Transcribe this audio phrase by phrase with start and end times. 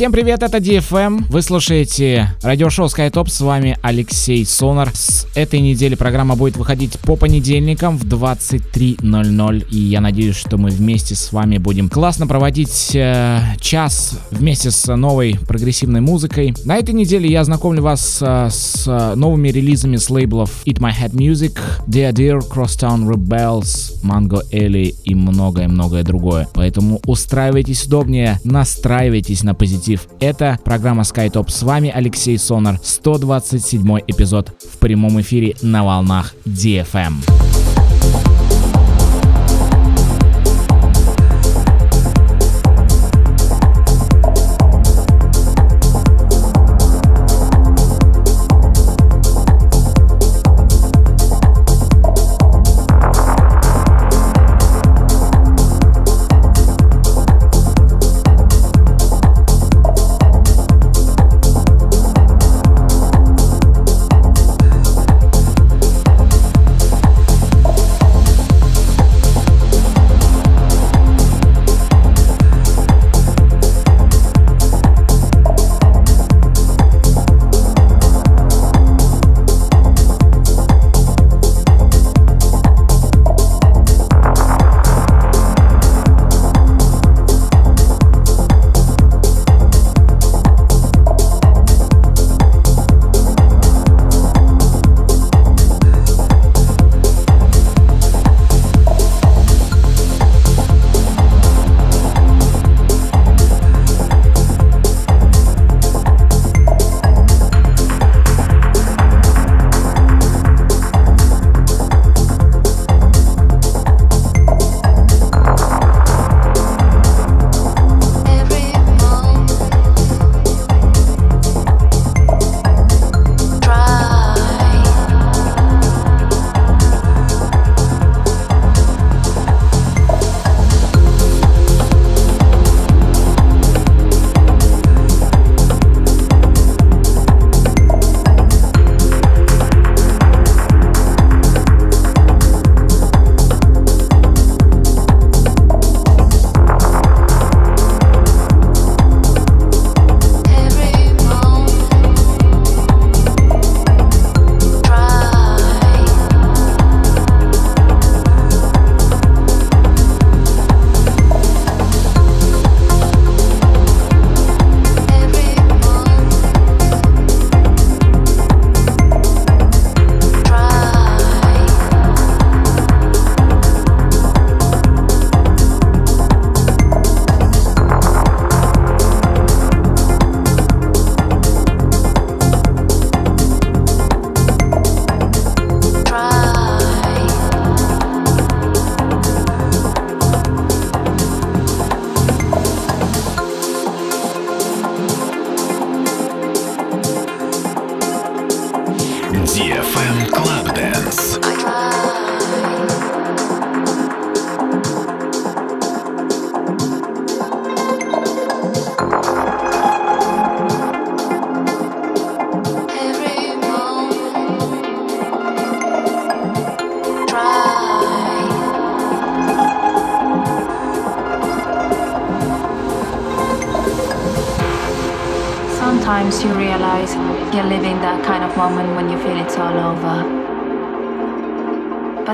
[0.00, 1.26] Всем привет, это DFM.
[1.28, 3.28] Вы слушаете радиошоу SkyTop.
[3.28, 4.88] С вами Алексей Сонар.
[4.94, 9.66] С этой недели программа будет выходить по понедельникам в 23.00.
[9.68, 14.96] И я надеюсь, что мы вместе с вами будем классно проводить э, час вместе с
[14.96, 16.54] новой прогрессивной музыкой.
[16.64, 21.12] На этой неделе я знакомлю вас э, с новыми релизами с лейблов Eat My Head
[21.12, 26.48] Music, Dear Dear, Crosstown Rebels, Mango Ellie и многое-многое другое.
[26.54, 30.08] Поэтому устраивайтесь удобнее, настраивайтесь на позитив позитив.
[30.20, 31.50] Это программа SkyTop.
[31.50, 32.78] С вами Алексей Сонар.
[32.82, 37.59] 127 эпизод в прямом эфире на волнах DFM.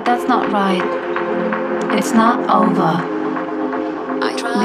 [0.07, 0.81] that's not right.
[1.99, 3.03] It's not over.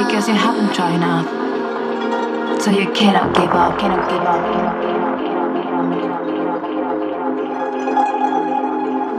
[0.03, 1.25] Because you haven't tried enough.
[2.61, 5.01] So you cannot give up, cannot give up, cannot give up.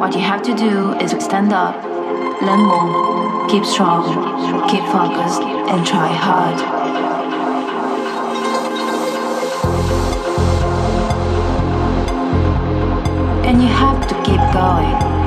[0.00, 1.74] What you have to do is stand up,
[2.40, 4.04] learn more, keep strong,
[4.70, 6.60] keep focused, and try hard.
[13.44, 15.21] And you have to keep going.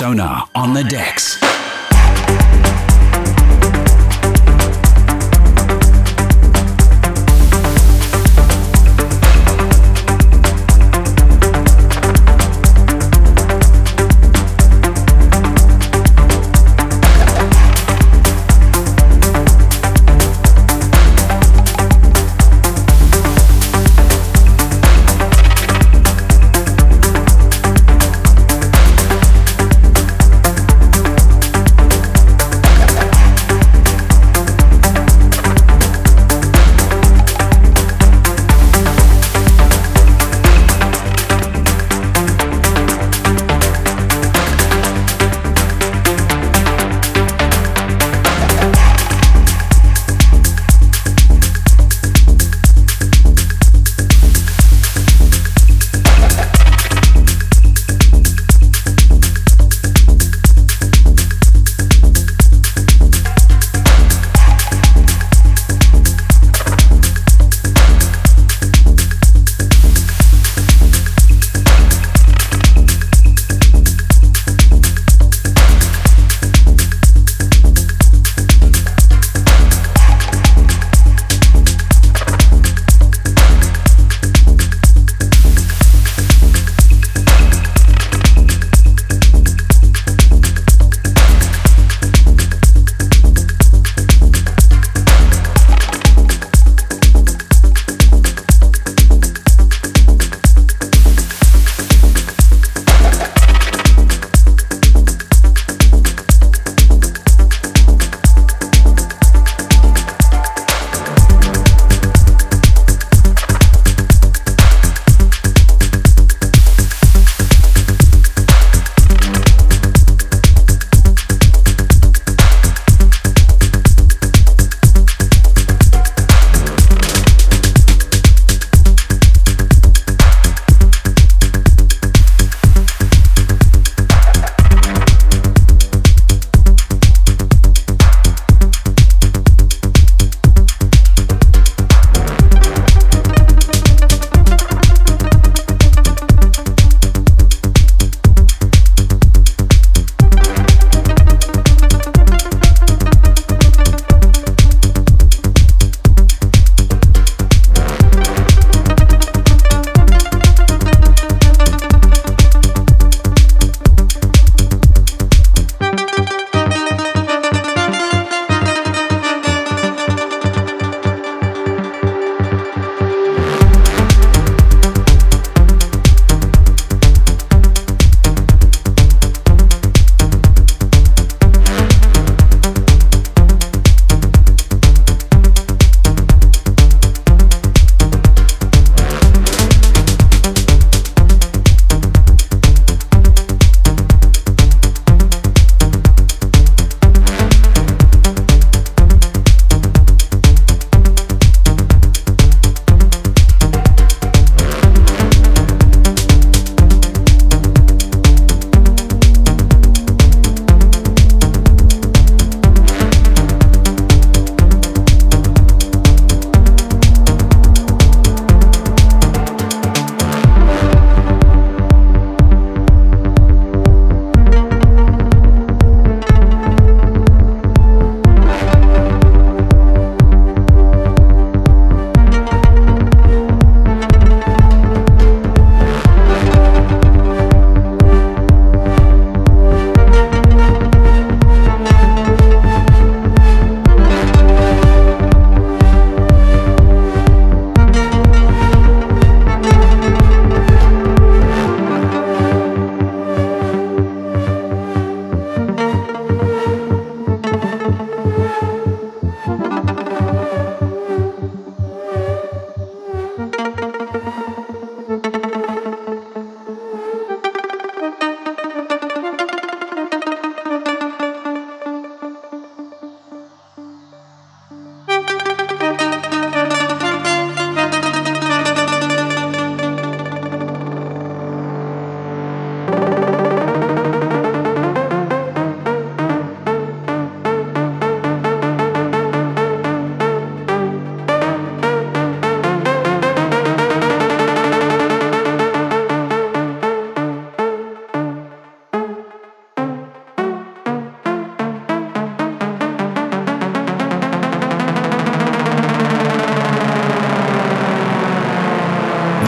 [0.00, 1.49] Sonar on the decks.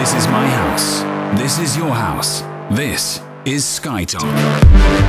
[0.03, 1.03] This is my house.
[1.39, 2.41] This is your house.
[2.73, 5.02] This is Skytop.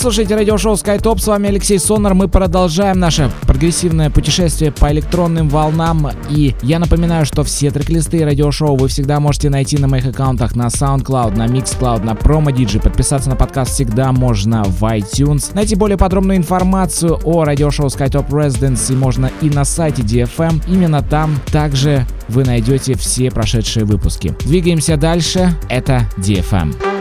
[0.00, 2.14] Слушаете радиошоу SkyTop, с вами Алексей Сонар.
[2.14, 6.08] Мы продолжаем наше прогрессивное путешествие по электронным волнам.
[6.30, 10.68] И я напоминаю, что все трек-листы радиошоу вы всегда можете найти на моих аккаунтах на
[10.68, 12.80] SoundCloud, на Mixcloud, на PromoDigi.
[12.80, 15.54] Подписаться на подкаст всегда можно в iTunes.
[15.54, 20.62] Найти более подробную информацию о радиошоу SkyTop Residency можно и на сайте DFM.
[20.66, 24.34] Именно там также вы найдете все прошедшие выпуски.
[24.46, 25.54] Двигаемся дальше.
[25.68, 26.74] Это DFM.
[26.74, 26.99] seatbelts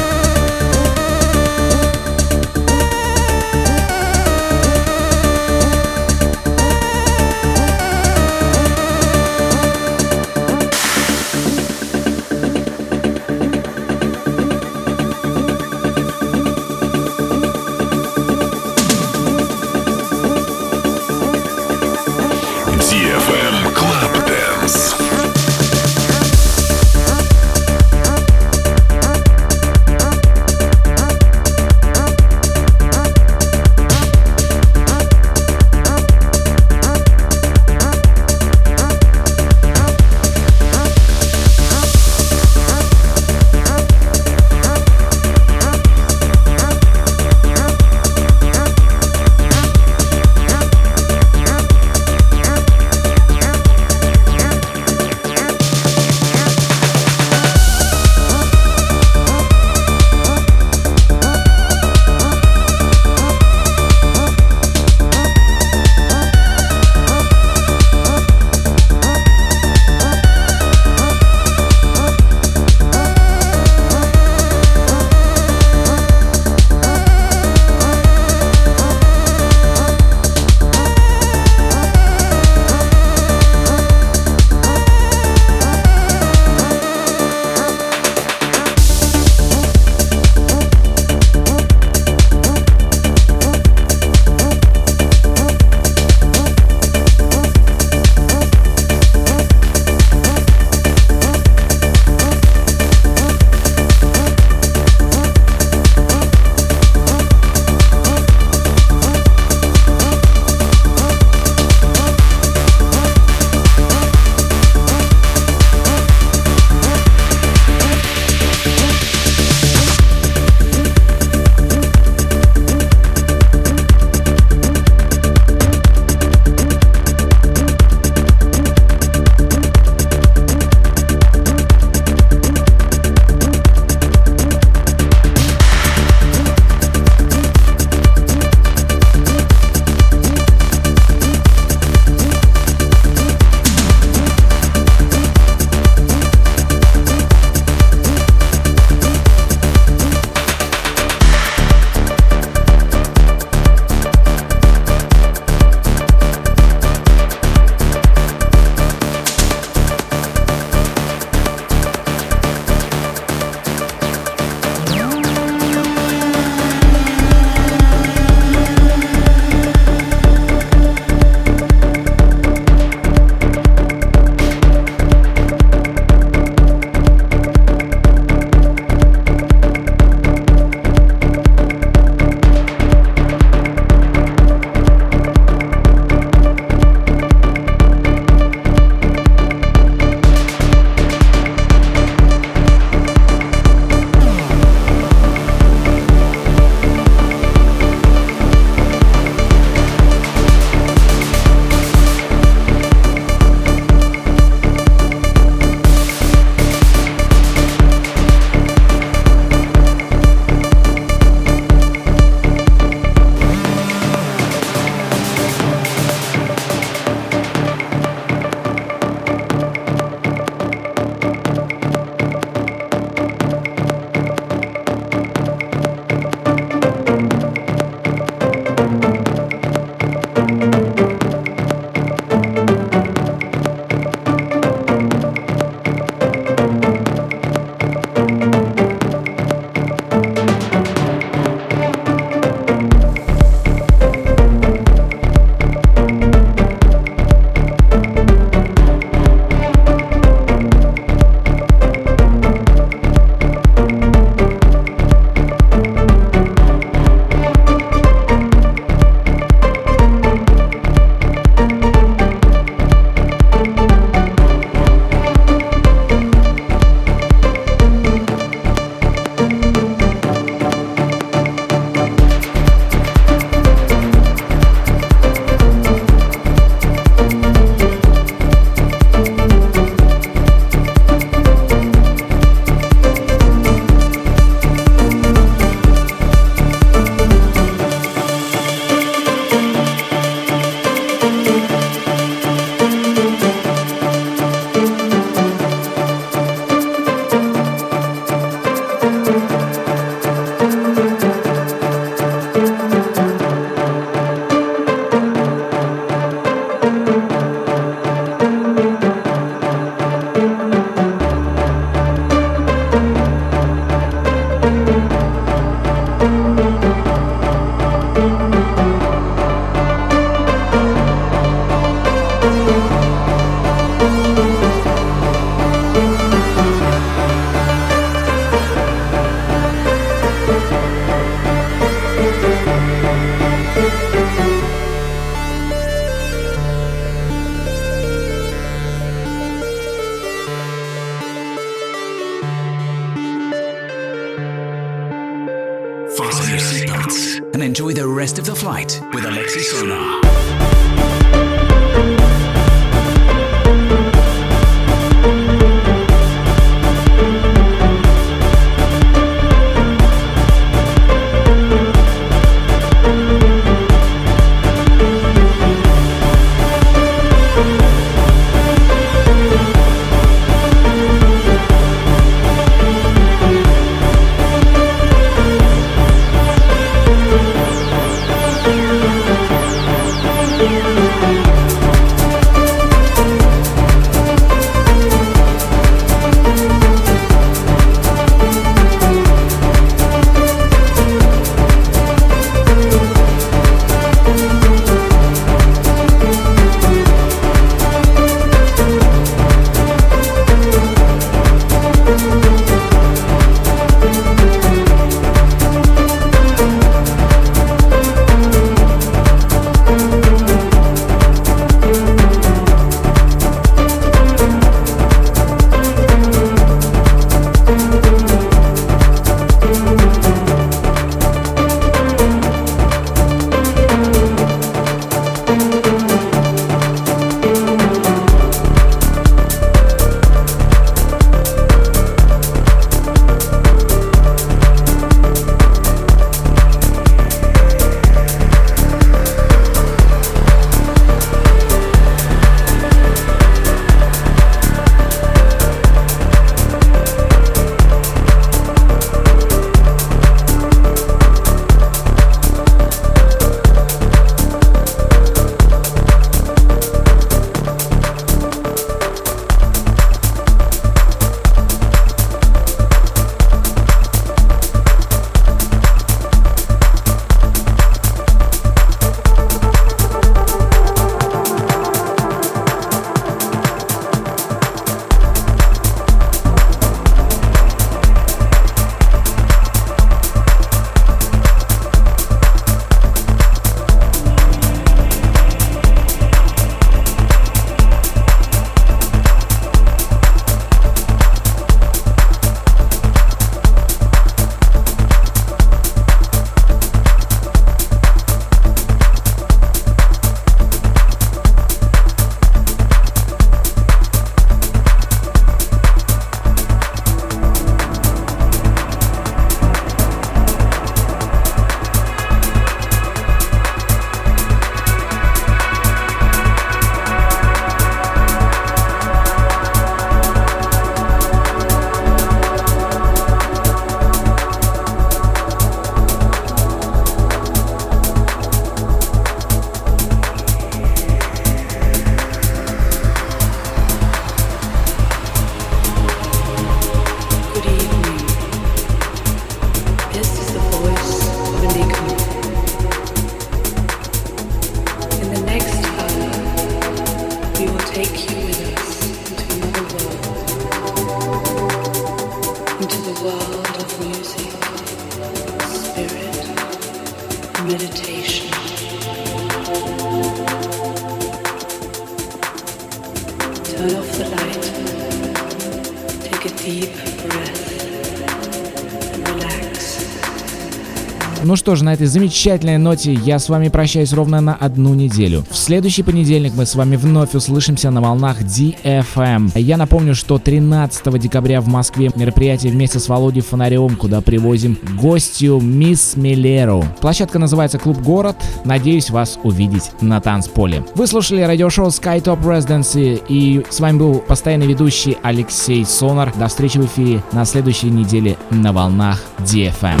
[571.50, 575.44] Ну что ж, на этой замечательной ноте я с вами прощаюсь ровно на одну неделю.
[575.50, 579.58] В следующий понедельник мы с вами вновь услышимся на волнах DFM.
[579.58, 585.58] Я напомню, что 13 декабря в Москве мероприятие вместе с Володей Фонаревым, куда привозим гостью
[585.60, 586.84] Мисс Миллеру.
[587.00, 588.36] Площадка называется Клуб Город.
[588.64, 590.84] Надеюсь вас увидеть на танцполе.
[590.94, 596.32] Вы слушали радиошоу Skytop Residency и с вами был постоянный ведущий Алексей Сонар.
[596.38, 600.00] До встречи в эфире на следующей неделе на волнах DFM.